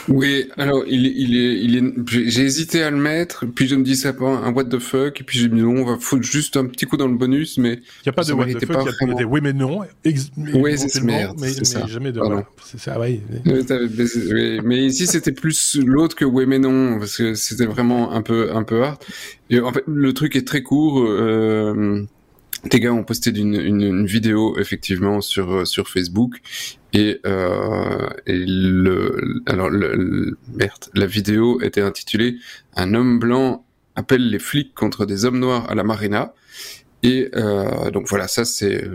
Oui, 0.08 0.48
alors 0.56 0.84
il, 0.86 1.06
il 1.06 1.36
est, 1.36 1.60
il 1.62 1.76
est, 1.76 2.28
j'ai 2.28 2.42
hésité 2.42 2.82
à 2.82 2.90
le 2.90 2.96
mettre, 2.96 3.46
puis 3.46 3.68
je 3.68 3.74
me 3.74 3.84
dis 3.84 3.96
ça 3.96 4.12
pas 4.12 4.26
un 4.26 4.52
what 4.52 4.64
the 4.64 4.78
fuck, 4.78 5.20
et 5.20 5.24
puis 5.24 5.38
j'ai 5.38 5.48
dit 5.48 5.60
non, 5.60 5.82
on 5.82 5.84
va 5.84 5.98
foutre 5.98 6.22
juste 6.22 6.56
un 6.56 6.66
petit 6.66 6.86
coup 6.86 6.96
dans 6.96 7.08
le 7.08 7.16
bonus, 7.16 7.58
mais 7.58 7.74
il 7.74 8.06
n'y 8.06 8.10
a 8.10 8.12
pas 8.12 8.24
de 8.24 8.32
what 8.32 8.46
the 8.46 8.66
fuck, 8.66 8.88
il 9.02 9.08
y 9.08 9.10
a 9.12 9.14
des 9.14 9.24
oui 9.24 9.40
mais 9.42 9.52
non, 9.52 9.80
oui 10.54 10.78
c'est 10.78 11.02
merde, 11.02 11.38
mais, 11.40 11.48
mais 11.56 11.64
ça. 11.64 11.86
jamais 11.86 12.12
de 12.12 12.20
voilà. 12.20 12.46
c'est 12.64 12.80
ça, 12.80 12.98
ouais. 12.98 13.20
mais, 14.64 14.84
ici 14.84 15.06
c'était 15.06 15.32
plus 15.32 15.78
l'autre 15.84 16.16
que 16.16 16.24
oui 16.24 16.46
mais 16.46 16.58
non, 16.58 16.98
parce 16.98 17.16
que 17.16 17.34
c'était 17.34 17.66
vraiment 17.66 18.12
un 18.12 18.22
peu 18.22 18.52
un 18.52 18.62
peu 18.62 18.82
hard. 18.82 18.98
Et 19.50 19.60
en 19.60 19.72
fait, 19.72 19.84
le 19.86 20.12
truc 20.12 20.36
est 20.36 20.46
très 20.46 20.62
court. 20.62 21.02
Euh, 21.02 22.04
tes 22.70 22.80
gars 22.80 22.92
ont 22.92 23.04
posté 23.04 23.30
une, 23.30 23.54
une, 23.54 23.82
une, 23.82 24.06
vidéo 24.06 24.58
effectivement 24.58 25.20
sur 25.20 25.52
euh, 25.52 25.64
sur 25.64 25.88
Facebook. 25.88 26.40
Et, 26.92 27.20
euh, 27.26 28.08
et 28.26 28.44
le 28.46 29.42
alors 29.46 29.68
le, 29.68 30.38
merde 30.54 30.86
la 30.94 31.06
vidéo 31.06 31.60
était 31.60 31.82
intitulée 31.82 32.36
un 32.76 32.94
homme 32.94 33.18
blanc 33.18 33.66
appelle 33.94 34.30
les 34.30 34.38
flics 34.38 34.74
contre 34.74 35.04
des 35.04 35.26
hommes 35.26 35.38
noirs 35.38 35.70
à 35.70 35.74
la 35.74 35.84
marina 35.84 36.32
et 37.02 37.28
euh, 37.34 37.90
donc 37.90 38.08
voilà 38.08 38.26
ça 38.26 38.46
c'est 38.46 38.88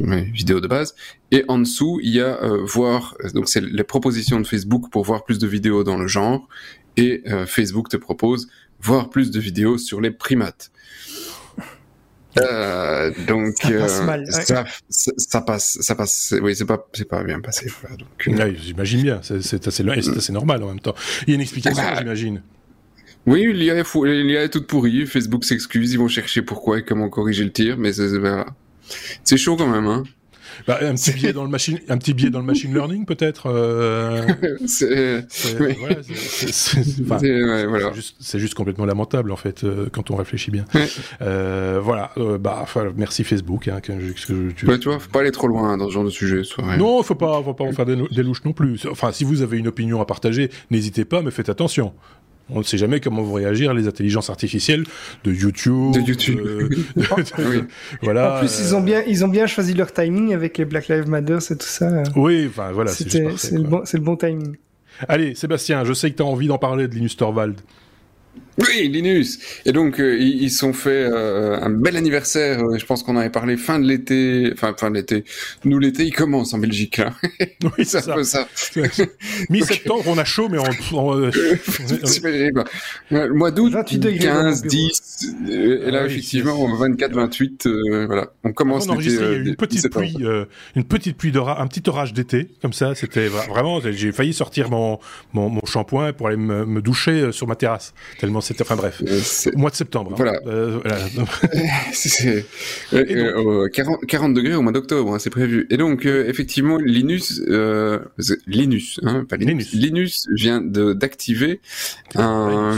euh, 0.00 0.24
vidéo 0.32 0.60
de 0.60 0.68
base. 0.68 0.94
Et 1.30 1.44
en 1.48 1.58
dessous 1.58 2.00
il 2.02 2.10
y 2.10 2.20
a 2.20 2.42
euh, 2.42 2.64
voir 2.64 3.16
donc 3.34 3.48
c'est 3.48 3.60
les 3.60 3.84
propositions 3.84 4.40
de 4.40 4.46
Facebook 4.46 4.90
pour 4.90 5.04
voir 5.04 5.24
plus 5.24 5.38
de 5.38 5.46
vidéos 5.46 5.84
dans 5.84 5.96
le 5.96 6.06
genre. 6.06 6.48
Et 6.96 7.22
euh, 7.26 7.46
Facebook 7.46 7.88
te 7.88 7.96
propose 7.96 8.48
voir 8.80 9.10
plus 9.10 9.30
de 9.30 9.38
vidéos 9.38 9.78
sur 9.78 10.00
les 10.00 10.10
primates 10.10 10.70
euh, 12.38 13.10
donc 13.26 13.54
ça 13.60 13.70
passe, 13.70 14.00
euh, 14.00 14.04
mal, 14.04 14.24
ça, 14.28 14.64
ça, 14.88 15.40
passe, 15.40 15.78
ça 15.80 15.94
passe. 15.94 16.34
Oui, 16.40 16.54
c'est 16.54 16.64
pas, 16.64 16.86
c'est 16.92 17.08
pas 17.08 17.24
bien 17.24 17.40
passé. 17.40 17.70
donc, 17.98 18.40
euh... 18.40 18.54
j'imagine 18.56 19.02
bien. 19.02 19.20
C'est 19.22 19.36
assez, 19.66 19.84
c'est 20.02 20.16
assez 20.16 20.32
normal 20.32 20.62
en 20.62 20.68
même 20.68 20.80
temps. 20.80 20.94
Il 21.26 21.30
y 21.30 21.32
a 21.32 21.34
une 21.34 21.40
explication, 21.40 21.82
bah, 21.82 21.96
j'imagine. 21.98 22.42
Oui, 23.26 23.52
l'IA 23.52 23.76
est, 23.76 23.84
fou, 23.84 24.04
l'IA 24.04 24.44
est 24.44 24.48
toute 24.48 24.66
pourrie. 24.66 25.06
Facebook 25.06 25.44
s'excuse, 25.44 25.92
ils 25.92 25.98
vont 25.98 26.08
chercher 26.08 26.42
pourquoi 26.42 26.78
et 26.78 26.84
comment 26.84 27.08
corriger 27.08 27.44
le 27.44 27.52
tir, 27.52 27.76
mais 27.76 27.92
c'est 27.92 29.36
chaud 29.36 29.56
quand 29.56 29.68
même. 29.68 29.86
Hein. 29.86 30.04
Bah, 30.66 30.78
un 30.82 30.94
petit 30.94 31.12
biais 31.12 31.32
dans 31.32 31.44
le 31.44 31.50
machine, 31.50 31.78
un 31.88 31.98
petit 31.98 32.14
biais 32.14 32.30
dans 32.30 32.40
le 32.40 32.44
machine 32.44 32.72
learning 32.72 33.04
peut-être. 33.04 33.46
Euh... 33.46 34.26
c'est 34.66 35.24
juste, 37.94 38.38
juste, 38.38 38.54
complètement 38.54 38.86
lamentable 38.86 39.32
en 39.32 39.36
fait 39.36 39.64
euh, 39.64 39.88
quand 39.92 40.10
on 40.10 40.16
réfléchit 40.16 40.50
bien. 40.50 40.64
Euh, 41.22 41.80
voilà, 41.82 42.12
euh, 42.16 42.38
bah 42.38 42.64
merci 42.96 43.24
Facebook. 43.24 43.68
Hein, 43.68 43.80
que, 43.80 43.92
que, 43.92 44.50
tu... 44.52 44.66
Vois, 44.66 44.98
faut 44.98 45.10
pas 45.10 45.20
aller 45.20 45.32
trop 45.32 45.48
loin 45.48 45.76
dans 45.76 45.88
ce 45.88 45.92
genre 45.92 46.04
de 46.04 46.10
sujet. 46.10 46.44
Soit, 46.44 46.76
non, 46.76 47.02
faut 47.02 47.14
pas, 47.14 47.42
faut 47.42 47.54
pas 47.54 47.64
en 47.64 47.72
faire 47.72 47.86
des, 47.86 47.96
des 47.96 48.22
louches 48.22 48.44
non 48.44 48.52
plus. 48.52 48.86
Enfin, 48.90 49.12
si 49.12 49.24
vous 49.24 49.42
avez 49.42 49.58
une 49.58 49.68
opinion 49.68 50.00
à 50.00 50.04
partager, 50.04 50.50
n'hésitez 50.70 51.04
pas, 51.04 51.22
mais 51.22 51.30
faites 51.30 51.48
attention. 51.48 51.92
On 52.52 52.58
ne 52.58 52.64
sait 52.64 52.78
jamais 52.78 53.00
comment 53.00 53.22
vont 53.22 53.34
réagir 53.34 53.74
les 53.74 53.86
intelligences 53.86 54.30
artificielles 54.30 54.84
de 55.24 55.32
YouTube. 55.32 55.92
De 55.92 56.00
YouTube. 56.00 56.40
Euh, 56.44 56.68
voilà. 58.02 58.36
En 58.36 58.38
plus, 58.40 58.60
ils 58.60 58.74
ont 58.74 58.80
bien, 58.80 59.02
ils 59.06 59.24
ont 59.24 59.28
bien 59.28 59.46
choisi 59.46 59.74
leur 59.74 59.92
timing 59.92 60.34
avec 60.34 60.58
les 60.58 60.64
Black 60.64 60.88
Lives 60.88 61.08
Matter 61.08 61.38
et 61.50 61.56
tout 61.56 61.66
ça. 61.66 62.02
Oui, 62.16 62.46
enfin 62.48 62.72
voilà. 62.72 62.90
C'est 62.90 63.12
le, 63.14 63.62
bon, 63.62 63.82
le 63.92 64.00
bon 64.00 64.16
timing. 64.16 64.56
Allez, 65.08 65.34
Sébastien, 65.34 65.84
je 65.84 65.92
sais 65.92 66.10
que 66.10 66.16
tu 66.16 66.22
as 66.22 66.26
envie 66.26 66.46
d'en 66.46 66.58
parler 66.58 66.88
de 66.88 66.94
Linus 66.94 67.16
Torvald. 67.16 67.60
Oui, 68.58 68.88
Linus. 68.88 69.38
Et 69.64 69.72
donc 69.72 70.00
euh, 70.00 70.18
ils, 70.18 70.50
sont 70.50 70.72
fait 70.72 70.90
euh, 70.90 71.58
un 71.60 71.70
bel 71.70 71.96
anniversaire. 71.96 72.62
Euh, 72.62 72.78
je 72.78 72.84
pense 72.84 73.02
qu'on 73.02 73.16
en 73.16 73.20
avait 73.20 73.30
parlé 73.30 73.56
fin 73.56 73.78
de 73.78 73.86
l'été. 73.86 74.50
Enfin, 74.52 74.74
fin 74.76 74.90
de 74.90 74.96
l'été. 74.96 75.24
Nous 75.64 75.78
l'été, 75.78 76.04
il 76.04 76.12
commence 76.12 76.52
en 76.52 76.58
Belgique. 76.58 76.98
Là. 76.98 77.14
Oui, 77.76 77.84
c'est 77.84 78.00
ça. 78.00 78.24
ça. 78.24 78.48
Mi-septembre, 79.50 80.04
on 80.06 80.16
a 80.18 80.24
chaud, 80.24 80.48
mais 80.48 80.58
on. 80.58 80.64
le 83.10 83.34
mois 83.34 83.50
d'août, 83.50 83.74
15, 83.84 84.62
10. 84.62 85.34
Et 85.50 85.90
là, 85.90 86.00
ah 86.02 86.06
effectivement, 86.06 86.74
24, 86.74 87.12
28. 87.12 87.68
voilà, 88.06 88.32
on 88.44 88.52
commence. 88.52 88.88
On 88.88 88.96
l'été, 88.96 89.36
une 89.36 89.56
petite 89.56 89.90
pluie, 89.90 90.16
une 90.74 90.84
petite 90.84 91.18
pluie 91.18 91.32
d'orage, 91.32 91.58
un 91.60 91.66
petit 91.66 91.82
orage 91.88 92.14
d'été, 92.14 92.48
comme 92.62 92.72
ça. 92.72 92.94
C'était 92.94 93.28
vraiment. 93.28 93.80
J'ai 93.80 94.12
failli 94.12 94.32
sortir 94.32 94.70
mon 94.70 94.98
mon, 95.34 95.50
mon 95.50 95.64
shampoing 95.66 96.14
pour 96.14 96.28
aller 96.28 96.36
me, 96.36 96.64
me 96.64 96.80
doucher 96.80 97.30
sur 97.32 97.46
ma 97.46 97.56
terrasse. 97.56 97.92
Tellement 98.18 98.39
c'était, 98.40 98.62
enfin 98.62 98.76
bref, 98.76 99.02
au 99.54 99.58
mois 99.58 99.70
de 99.70 99.76
septembre. 99.76 100.12
Hein. 100.12 100.16
Voilà. 100.16 100.40
Euh, 100.46 100.78
voilà. 100.82 100.98
c'est, 101.92 102.44
40, 102.90 104.06
40, 104.06 104.34
degrés 104.34 104.54
au 104.54 104.62
mois 104.62 104.72
d'octobre, 104.72 105.14
hein, 105.14 105.18
c'est 105.18 105.30
prévu. 105.30 105.66
Et 105.70 105.76
donc, 105.76 106.06
euh, 106.06 106.28
effectivement, 106.28 106.78
Linus, 106.78 107.40
euh, 107.48 108.00
Linus, 108.46 109.00
hein, 109.04 109.24
pas 109.28 109.36
Linus, 109.36 109.72
Linus, 109.72 110.26
vient 110.30 110.60
de, 110.60 110.92
d'activer 110.92 111.60
un, 112.14 112.76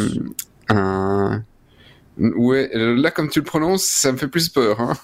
un, 0.68 1.44
Ouais, 2.18 2.70
là, 2.74 3.10
comme 3.10 3.30
tu 3.30 3.38
le 3.38 3.44
prononces, 3.44 3.84
ça 3.84 4.12
me 4.12 4.18
fait 4.18 4.28
plus 4.28 4.50
peur. 4.50 4.80
Hein. 4.80 4.94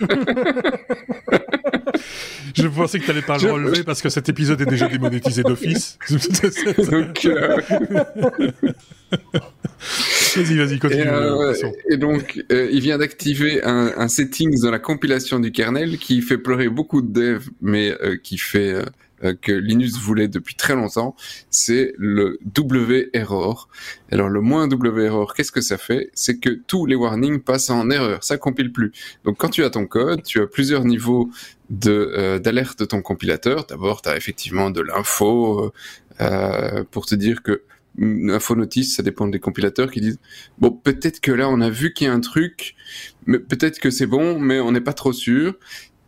je 2.54 2.66
pensais 2.68 2.98
que 2.98 3.04
tu 3.04 3.10
n'allais 3.10 3.22
pas 3.22 3.38
le 3.38 3.52
relever 3.52 3.82
parce 3.84 4.02
que 4.02 4.08
cet 4.08 4.28
épisode 4.28 4.60
est 4.60 4.66
déjà 4.66 4.88
démonétisé 4.88 5.42
d'office. 5.42 5.98
Donc, 6.90 7.24
euh... 7.24 7.60
Vas-y, 10.36 10.56
vas-y, 10.56 10.78
continue. 10.78 11.02
Et, 11.02 11.06
euh, 11.06 11.54
et 11.90 11.96
donc, 11.96 12.42
euh, 12.50 12.68
il 12.72 12.80
vient 12.80 12.98
d'activer 12.98 13.62
un, 13.62 13.92
un 13.96 14.08
settings 14.08 14.60
dans 14.60 14.70
la 14.70 14.78
compilation 14.78 15.38
du 15.38 15.52
kernel 15.52 15.98
qui 15.98 16.22
fait 16.22 16.38
pleurer 16.38 16.68
beaucoup 16.68 17.02
de 17.02 17.12
devs, 17.12 17.48
mais 17.60 17.94
euh, 18.02 18.16
qui 18.16 18.38
fait 18.38 18.74
que 19.32 19.52
Linus 19.52 19.98
voulait 19.98 20.28
depuis 20.28 20.54
très 20.54 20.74
longtemps, 20.74 21.16
c'est 21.50 21.94
le 21.96 22.38
W 22.44 23.10
error. 23.12 23.68
Alors 24.10 24.28
le 24.28 24.40
moins 24.40 24.68
W 24.68 25.04
error, 25.04 25.34
qu'est-ce 25.34 25.52
que 25.52 25.60
ça 25.60 25.78
fait? 25.78 26.10
C'est 26.14 26.38
que 26.38 26.50
tous 26.50 26.86
les 26.86 26.94
warnings 26.94 27.40
passent 27.40 27.70
en 27.70 27.88
erreur, 27.90 28.22
ça 28.22 28.36
compile 28.36 28.72
plus. 28.72 28.92
Donc 29.24 29.38
quand 29.38 29.48
tu 29.48 29.64
as 29.64 29.70
ton 29.70 29.86
code, 29.86 30.22
tu 30.22 30.40
as 30.40 30.46
plusieurs 30.46 30.84
niveaux 30.84 31.30
de 31.70 32.38
d'alerte 32.38 32.80
de 32.80 32.84
ton 32.84 33.00
compilateur. 33.00 33.66
D'abord, 33.66 34.02
tu 34.02 34.10
as 34.10 34.16
effectivement 34.16 34.70
de 34.70 34.82
l'info 34.82 35.72
euh, 36.20 36.84
pour 36.90 37.06
te 37.06 37.14
dire 37.14 37.42
que 37.42 37.62
info 38.00 38.56
notice, 38.56 38.96
ça 38.96 39.02
dépend 39.02 39.28
des 39.28 39.38
compilateurs 39.40 39.90
qui 39.90 40.00
disent 40.00 40.18
bon 40.58 40.70
peut-être 40.70 41.20
que 41.20 41.30
là 41.30 41.48
on 41.48 41.60
a 41.60 41.70
vu 41.70 41.92
qu'il 41.92 42.06
y 42.06 42.10
a 42.10 42.12
un 42.12 42.20
truc, 42.20 42.74
mais 43.26 43.38
peut-être 43.38 43.78
que 43.78 43.90
c'est 43.90 44.06
bon, 44.06 44.38
mais 44.38 44.60
on 44.60 44.72
n'est 44.72 44.80
pas 44.80 44.92
trop 44.92 45.12
sûr. 45.12 45.54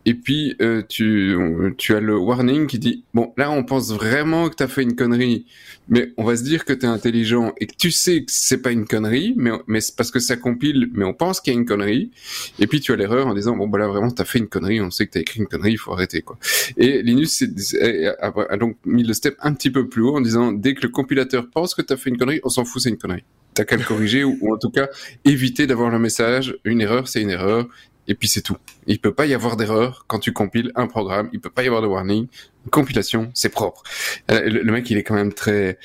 Et 0.07 0.13
puis 0.13 0.55
euh, 0.61 0.83
tu 0.87 1.37
tu 1.77 1.93
as 1.93 1.99
le 1.99 2.17
warning 2.17 2.65
qui 2.67 2.79
dit 2.79 3.03
bon 3.13 3.33
là 3.35 3.51
on 3.51 3.65
pense 3.65 3.91
vraiment 3.91 4.47
que 4.47 4.55
tu 4.55 4.63
as 4.63 4.69
fait 4.69 4.83
une 4.83 4.95
connerie, 4.95 5.45
mais 5.89 6.13
on 6.15 6.23
va 6.23 6.37
se 6.37 6.43
dire 6.43 6.63
que 6.63 6.71
tu 6.71 6.85
es 6.85 6.87
intelligent 6.87 7.53
et 7.59 7.67
que 7.67 7.75
tu 7.75 7.91
sais 7.91 8.23
que 8.23 8.31
c'est 8.31 8.61
pas 8.61 8.71
une 8.71 8.85
connerie, 8.85 9.33
mais, 9.35 9.51
mais 9.67 9.79
parce 9.97 10.09
que 10.11 10.19
ça 10.19 10.37
compile, 10.37 10.89
mais 10.93 11.03
on 11.03 11.13
pense 11.13 11.41
qu'il 11.41 11.51
y 11.51 11.57
a 11.57 11.59
une 11.59 11.65
connerie. 11.65 12.11
Et 12.57 12.67
puis 12.67 12.79
tu 12.79 12.93
as 12.93 12.95
l'erreur 12.95 13.27
en 13.27 13.33
disant 13.33 13.57
bon 13.57 13.67
bah 13.67 13.79
là 13.79 13.89
vraiment 13.89 14.09
t'as 14.09 14.23
fait 14.23 14.39
une 14.39 14.47
connerie, 14.47 14.79
on 14.79 14.91
sait 14.91 15.07
que 15.07 15.11
t'as 15.11 15.19
écrit 15.19 15.41
une 15.41 15.47
connerie, 15.47 15.73
il 15.73 15.77
faut 15.77 15.91
arrêter 15.91 16.21
quoi. 16.21 16.37
Et 16.77 17.03
Linus 17.03 17.43
a, 17.81 18.57
donc 18.57 18.77
mis 18.85 19.03
le 19.03 19.13
step 19.13 19.35
un 19.41 19.53
petit 19.53 19.71
peu 19.71 19.89
plus 19.89 20.03
haut 20.03 20.15
en 20.15 20.21
disant 20.21 20.53
dès 20.53 20.73
que 20.73 20.83
le 20.83 20.89
compilateur 20.89 21.49
pense 21.49 21.75
que 21.75 21.81
t'as 21.81 21.97
fait 21.97 22.11
une 22.11 22.17
connerie, 22.17 22.39
on 22.45 22.49
s'en 22.49 22.63
fout, 22.63 22.81
c'est 22.81 22.89
une 22.89 22.97
connerie. 22.97 23.25
T'as 23.55 23.65
qu'à 23.65 23.75
le 23.75 23.83
corriger 23.83 24.23
ou, 24.23 24.37
ou 24.39 24.53
en 24.53 24.57
tout 24.57 24.69
cas 24.69 24.87
éviter 25.25 25.67
d'avoir 25.67 25.89
le 25.89 25.99
message 25.99 26.55
une 26.63 26.79
erreur 26.79 27.09
c'est 27.09 27.21
une 27.21 27.31
erreur 27.31 27.67
et 28.07 28.15
puis 28.15 28.27
c'est 28.27 28.41
tout. 28.41 28.57
Il 28.85 28.99
peut 28.99 29.13
pas 29.13 29.25
y 29.25 29.33
avoir 29.33 29.57
d'erreur 29.57 30.05
quand 30.07 30.19
tu 30.19 30.31
compiles 30.31 30.71
un 30.75 30.87
programme, 30.87 31.29
il 31.33 31.39
peut 31.39 31.49
pas 31.49 31.63
y 31.63 31.67
avoir 31.67 31.81
de 31.81 31.87
warning. 31.87 32.27
Une 32.65 32.71
compilation, 32.71 33.29
c'est 33.33 33.49
propre. 33.49 33.83
Euh, 34.31 34.41
le, 34.49 34.71
mec, 34.71 34.89
il 34.89 34.97
est 34.97 35.03
quand 35.03 35.15
même 35.15 35.33
très. 35.33 35.77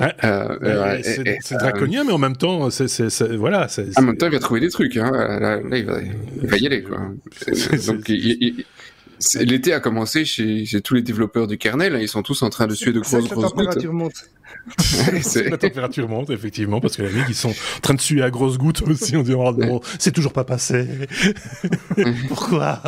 Euh, 0.00 1.00
c'est 1.02 1.56
draconien, 1.58 2.04
mais 2.04 2.12
en 2.12 2.18
même 2.18 2.36
temps, 2.36 2.70
c'est 2.70 3.36
voilà. 3.36 3.68
En 3.96 4.02
même 4.02 4.16
temps, 4.16 4.26
il 4.26 4.32
va 4.32 4.38
trouver 4.38 4.60
des 4.60 4.70
trucs. 4.70 4.96
Hein. 4.96 5.10
Là, 5.12 5.60
il, 5.76 5.84
va, 5.84 6.00
il, 6.00 6.48
va, 6.48 6.56
y 6.56 6.66
aller. 6.66 6.82
Quoi. 6.82 6.98
Donc, 7.86 8.08
il, 8.08 8.64
L'été 9.40 9.72
a 9.72 9.80
commencé 9.80 10.24
chez, 10.24 10.64
chez, 10.64 10.80
tous 10.80 10.94
les 10.94 11.02
développeurs 11.02 11.46
du 11.46 11.58
kernel, 11.58 11.94
hein, 11.94 11.98
ils 12.00 12.08
sont 12.08 12.22
tous 12.22 12.42
en 12.42 12.50
train 12.50 12.66
de 12.66 12.74
suer 12.74 12.92
de 12.92 13.00
grosses 13.00 13.28
grosses 13.28 13.54
gouttes. 13.54 13.84
Monte. 13.86 14.28
la 15.50 15.58
température 15.58 16.08
monte, 16.08 16.30
effectivement, 16.30 16.80
parce 16.80 16.96
que 16.96 17.02
la 17.02 17.10
ligue, 17.10 17.26
ils 17.28 17.34
sont 17.34 17.50
en 17.50 17.80
train 17.82 17.94
de 17.94 18.00
suer 18.00 18.22
à 18.22 18.30
grosses 18.30 18.58
gouttes 18.58 18.82
aussi. 18.82 19.16
On 19.16 19.22
dit, 19.22 19.34
oh, 19.34 19.80
c'est 19.98 20.12
toujours 20.12 20.32
pas 20.32 20.44
passé. 20.44 20.86
Pourquoi 22.28 22.80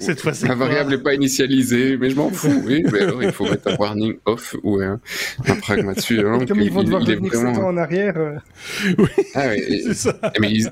Cette 0.00 0.20
fois, 0.20 0.32
La 0.42 0.54
variable 0.54 0.90
n'est 0.90 1.02
pas 1.02 1.14
initialisée, 1.14 1.96
mais 1.96 2.10
je 2.10 2.16
m'en 2.16 2.30
fous. 2.30 2.46
Oui, 2.66 2.82
mais 2.90 3.00
alors, 3.02 3.22
il 3.22 3.32
faut 3.32 3.44
mettre 3.44 3.68
un 3.68 3.76
warning 3.76 4.16
off 4.24 4.56
ou 4.64 4.80
un, 4.80 4.98
un 5.46 5.54
pragma 5.56 5.94
dessus. 5.94 6.26
Hein, 6.26 6.44
Comme 6.48 6.60
ils 6.60 6.72
vont 6.72 6.82
devoir 6.82 7.02
revenir 7.02 7.32
7 7.32 7.44
ans 7.58 7.68
en 7.68 7.76
arrière. 7.76 8.14
Euh. 8.16 8.38
Oui, 8.98 9.08
ah, 9.34 9.50
c'est 9.84 9.94
ça. 9.94 10.18
Mais 10.40 10.50
ils, 10.50 10.70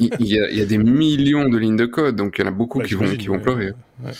il, 0.00 0.26
y 0.26 0.38
a, 0.38 0.50
il, 0.50 0.58
y 0.58 0.60
a, 0.60 0.64
des 0.64 0.78
millions 0.78 1.48
de 1.48 1.56
lignes 1.58 1.76
de 1.76 1.86
code, 1.86 2.16
donc 2.16 2.36
il 2.38 2.42
y 2.42 2.44
en 2.44 2.48
a 2.48 2.52
beaucoup 2.52 2.80
qui 2.80 2.94
vont 2.94 3.06
qui 3.16 3.26
vont 3.28 3.38
pleurer. 3.38 3.72
Ouais. 4.04 4.12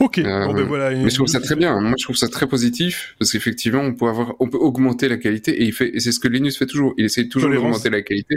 Ok. 0.00 0.18
Euh, 0.18 0.46
bon, 0.46 0.54
ben 0.54 0.64
voilà, 0.64 0.90
mais 0.90 1.10
je 1.10 1.14
trouve 1.14 1.28
ça 1.28 1.40
très 1.40 1.56
bien. 1.56 1.80
Moi, 1.80 1.94
je 1.98 2.04
trouve 2.04 2.16
ça 2.16 2.28
très 2.28 2.46
positif 2.46 3.14
parce 3.18 3.32
qu'effectivement, 3.32 3.80
on 3.80 3.94
peut 3.94 4.06
avoir, 4.06 4.34
on 4.40 4.48
peut 4.48 4.58
augmenter 4.58 5.08
la 5.08 5.16
qualité 5.16 5.62
et 5.62 5.64
il 5.64 5.72
fait, 5.72 5.90
et 5.94 6.00
c'est 6.00 6.12
ce 6.12 6.20
que 6.20 6.28
Linus 6.28 6.58
fait 6.58 6.66
toujours. 6.66 6.94
Il 6.98 7.06
essaie 7.06 7.28
toujours 7.28 7.50
d'augmenter 7.50 7.90
la 7.90 8.02
qualité. 8.02 8.36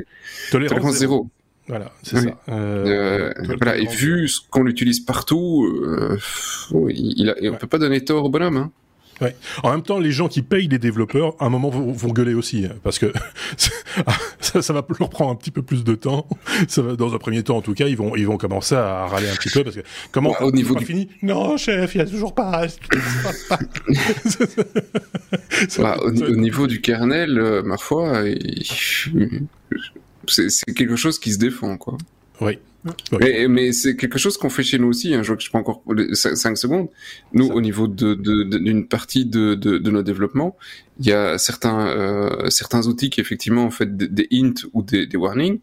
Tolérance, 0.51 0.95
zéro. 0.95 1.29
Voilà, 1.69 1.91
c'est 2.01 2.17
ça. 2.17 2.41
Euh, 2.49 3.31
euh, 3.37 3.55
voilà, 3.57 3.77
et 3.77 3.85
vu 3.85 4.27
ce 4.27 4.39
qu'on 4.49 4.63
l'utilise 4.63 5.01
partout, 5.01 5.67
euh, 5.85 6.17
il, 6.89 7.29
a, 7.29 7.35
on 7.51 7.57
peut 7.57 7.67
pas 7.67 7.77
donner 7.77 8.03
tort 8.03 8.25
au 8.25 8.29
bonhomme. 8.29 8.57
Hein. 8.57 8.71
Ouais. 9.21 9.35
En 9.63 9.71
même 9.71 9.81
temps, 9.81 9.99
les 9.99 10.11
gens 10.11 10.27
qui 10.27 10.41
payent 10.41 10.67
les 10.67 10.79
développeurs, 10.79 11.35
à 11.39 11.45
un 11.45 11.49
moment, 11.49 11.69
vont, 11.69 11.91
vont 11.91 12.09
gueuler 12.09 12.33
aussi, 12.33 12.65
hein, 12.65 12.75
parce 12.83 12.99
que 12.99 13.11
ça, 14.39 14.61
ça, 14.61 14.73
va 14.73 14.85
leur 14.99 15.09
prendre 15.09 15.31
un 15.31 15.35
petit 15.35 15.51
peu 15.51 15.61
plus 15.61 15.83
de 15.83 15.95
temps. 15.95 16.27
Ça 16.67 16.81
va, 16.81 16.95
dans 16.95 17.13
un 17.13 17.17
premier 17.17 17.43
temps, 17.43 17.57
en 17.57 17.61
tout 17.61 17.73
cas, 17.73 17.87
ils 17.87 17.97
vont, 17.97 18.15
ils 18.15 18.25
vont 18.25 18.37
commencer 18.37 18.75
à 18.75 19.05
râler 19.07 19.29
un 19.29 19.35
petit 19.35 19.49
peu, 19.49 19.63
parce 19.63 19.75
que 19.75 19.81
comment 20.11 20.35
au 20.41 20.51
niveau 20.51 20.75
du 20.75 20.85
fini 20.85 21.09
Non, 21.21 21.57
chef, 21.57 21.95
il 21.95 21.97
y 21.99 22.01
a 22.01 22.05
toujours 22.05 22.33
pas. 22.33 22.65
au, 26.01 26.11
niveau 26.35 26.67
du 26.67 26.81
kernel, 26.81 27.37
euh, 27.37 27.61
ma 27.63 27.77
foi, 27.77 28.23
c'est 30.27 30.73
quelque 30.75 30.95
chose 30.95 31.19
qui 31.19 31.33
se 31.33 31.37
défend, 31.37 31.77
quoi. 31.77 31.97
Oui. 32.41 32.57
Mais, 33.19 33.47
mais 33.47 33.71
c'est 33.73 33.95
quelque 33.95 34.17
chose 34.17 34.37
qu'on 34.37 34.49
fait 34.49 34.63
chez 34.63 34.79
nous 34.79 34.87
aussi. 34.87 35.13
Hein. 35.13 35.21
Je 35.21 35.27
vois 35.27 35.37
que 35.37 35.43
je 35.43 35.49
prends 35.49 35.59
encore 35.59 35.83
5 36.13 36.57
secondes. 36.57 36.87
Nous, 37.33 37.47
au 37.47 37.61
niveau 37.61 37.87
d'une 37.87 38.15
de, 38.15 38.43
de, 38.43 38.81
partie 38.83 39.25
de, 39.25 39.55
de, 39.55 39.89
nos 39.89 40.01
développements, 40.01 40.55
il 40.99 41.07
y 41.07 41.11
a 41.11 41.37
certains, 41.37 41.87
euh, 41.87 42.49
certains 42.49 42.87
outils 42.87 43.09
qui 43.09 43.19
effectivement 43.19 43.65
ont 43.65 43.71
fait 43.71 43.97
des, 43.97 44.27
hints 44.31 44.53
ou 44.73 44.81
des, 44.81 45.05
des, 45.05 45.17
warnings. 45.17 45.59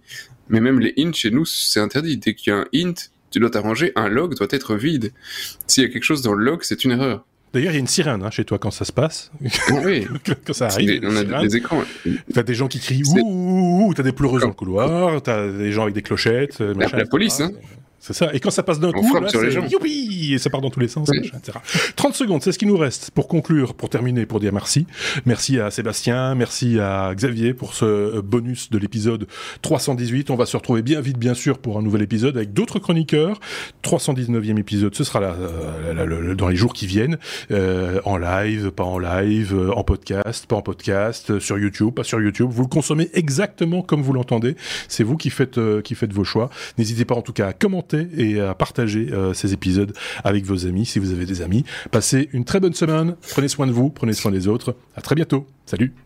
Mais 0.49 0.61
même 0.61 0.79
les 0.79 0.93
hints 0.99 1.13
chez 1.13 1.31
nous, 1.31 1.45
c'est 1.45 1.81
interdit. 1.81 2.19
Dès 2.19 2.35
qu'il 2.35 2.53
y 2.53 2.57
a 2.57 2.61
un 2.61 2.67
hint, 2.75 3.11
tu 3.31 3.41
dois 3.41 3.51
t'arranger. 3.51 3.93
Un 3.97 4.09
log 4.09 4.35
doit 4.35 4.49
être 4.51 4.77
vide. 4.77 5.13
S'il 5.67 5.83
y 5.83 5.87
a 5.87 5.89
quelque 5.89 6.05
chose 6.05 6.23
dans 6.23 6.35
le 6.35 6.45
log, 6.45 6.61
c'est 6.63 6.85
une 6.85 6.93
erreur. 6.93 7.27
D'ailleurs, 7.57 7.73
il 7.73 7.77
y 7.77 7.79
a 7.79 7.81
une 7.81 7.87
sirène 7.87 8.23
hein, 8.23 8.31
chez 8.31 8.45
toi 8.45 8.59
quand 8.59 8.71
ça 8.71 8.85
se 8.85 8.93
passe. 8.93 9.31
Oui. 9.83 10.07
quand 10.47 10.53
ça 10.53 10.67
arrive. 10.67 11.01
on 11.03 11.17
a 11.17 11.43
des, 11.43 11.57
écrans. 11.57 11.83
T'as 12.35 12.43
des 12.43 12.55
gens 12.55 12.69
qui 12.69 12.81
crient 12.81 13.03
ouh, 13.07 13.19
ouh, 13.19 13.89
ouh 13.89 13.95
t'as 13.95 14.03
des 14.03 14.13
pleureuses 14.13 14.43
dans 14.43 14.49
le 14.49 14.53
couloir, 14.53 15.23
t'as 15.23 15.49
des 15.49 15.73
gens 15.73 15.85
avec 15.85 15.95
des 15.95 16.03
clochettes. 16.03 16.61
La, 16.61 16.87
la 16.89 17.07
police, 17.07 17.41
hein. 17.41 17.53
C'est 18.07 18.13
ça. 18.13 18.33
Et 18.33 18.39
quand 18.39 18.51
ça 18.51 18.63
passe 18.63 18.79
d'un 18.79 18.93
coup, 18.93 19.19
là, 19.19 19.27
c'est 19.29 19.53
youpi 19.69 20.35
et 20.35 20.39
ça 20.39 20.49
part 20.49 20.61
dans 20.61 20.71
tous 20.71 20.79
les 20.79 20.87
sens, 20.87 21.11
etc. 21.13 21.59
30 21.97 22.15
secondes, 22.15 22.41
c'est 22.41 22.53
ce 22.53 22.59
qui 22.59 22.67
nous 22.67 22.77
reste 22.77 23.11
pour 23.11 23.27
conclure, 23.27 23.75
pour 23.75 23.91
terminer, 23.91 24.27
pour 24.27 24.39
dire 24.39 24.53
merci. 24.53 24.87
Merci 25.25 25.59
à 25.59 25.73
Sébastien, 25.73 26.37
merci 26.37 26.79
à 26.79 27.13
Xavier 27.17 27.53
pour 27.53 27.75
ce 27.75 28.21
bonus 28.21 28.71
de 28.71 28.79
l'épisode 28.79 29.27
318. 29.63 30.31
On 30.31 30.37
va 30.37 30.47
se 30.47 30.57
retrouver 30.57 30.83
bien 30.83 31.01
vite, 31.01 31.19
bien 31.19 31.35
sûr, 31.35 31.59
pour 31.59 31.79
un 31.79 31.83
nouvel 31.83 32.03
épisode 32.03 32.37
avec 32.37 32.53
d'autres 32.53 32.79
chroniqueurs. 32.79 33.41
319e 33.83 34.57
épisode, 34.57 34.95
ce 34.95 35.03
sera 35.03 35.19
là, 35.19 35.35
euh, 35.35 36.35
dans 36.37 36.49
les 36.49 36.57
jours 36.57 36.75
qui 36.75 36.87
viennent, 36.87 37.19
euh, 37.51 38.01
en 38.05 38.19
live, 38.19 38.71
pas 38.71 38.85
en 38.85 39.01
live, 39.01 39.53
euh, 39.53 39.73
en 39.73 39.83
podcast, 39.83 40.47
pas 40.47 40.55
en 40.55 40.63
podcast, 40.63 41.41
sur 41.41 41.59
YouTube, 41.59 41.93
pas 41.93 42.05
sur 42.05 42.21
YouTube. 42.21 42.47
Vous 42.51 42.63
le 42.63 42.69
consommez 42.69 43.11
exactement 43.15 43.83
comme 43.83 44.03
vous 44.03 44.13
l'entendez. 44.13 44.55
C'est 44.87 45.03
vous 45.03 45.17
qui 45.17 45.31
faites, 45.31 45.59
qui 45.83 45.97
faites 45.97 46.13
vos 46.13 46.25
choix. 46.25 46.51
N'hésitez 46.79 47.05
pas 47.05 47.17
en 47.17 47.23
tout 47.23 47.33
cas 47.33 47.49
à 47.49 47.53
et 48.17 48.41
à 48.41 48.55
partager 48.55 49.11
ces 49.35 49.53
épisodes 49.53 49.93
avec 50.25 50.45
vos 50.45 50.67
amis 50.67 50.87
si 50.87 50.99
vous 50.99 51.13
avez 51.13 51.27
des 51.27 51.43
amis. 51.43 51.65
Passez 51.91 52.29
une 52.33 52.45
très 52.45 52.61
bonne 52.61 52.75
semaine. 52.75 53.17
Prenez 53.31 53.49
soin 53.49 53.67
de 53.67 53.73
vous, 53.73 53.91
prenez 53.91 54.13
soin 54.13 54.31
des 54.31 54.49
autres. 54.49 54.77
À 54.97 55.01
très 55.01 55.15
bientôt. 55.15 55.47
Salut. 55.67 56.06